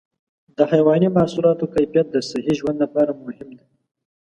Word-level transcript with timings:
د 0.57 0.59
حيواني 0.71 1.07
محصولاتو 1.17 1.71
کیفیت 1.73 2.07
د 2.11 2.17
صحي 2.29 2.53
ژوند 2.59 2.77
لپاره 2.83 3.11
مهم 3.23 3.49
دی. 3.57 3.67